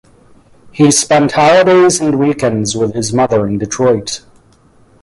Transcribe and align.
He 0.71 0.89
spent 0.89 1.33
holidays 1.33 2.01
and 2.01 2.17
weekends 2.17 2.75
with 2.75 2.95
his 2.95 3.13
mother 3.13 3.45
in 3.45 3.59
Detroit. 3.59 4.21